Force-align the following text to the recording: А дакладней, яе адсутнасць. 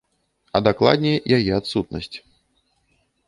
А 0.59 0.61
дакладней, 0.67 1.17
яе 1.37 1.51
адсутнасць. 1.59 2.11